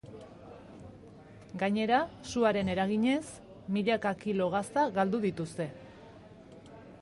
[1.63, 1.99] Gainera,
[2.29, 3.21] suaren eraginez,
[3.77, 5.69] milaka kilo gazta galdu dituzte.